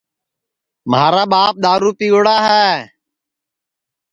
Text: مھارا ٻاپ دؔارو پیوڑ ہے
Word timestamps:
مھارا 0.91 1.23
ٻاپ 1.31 1.53
دؔارو 1.63 1.89
پیوڑ 1.99 2.25
ہے 2.47 2.67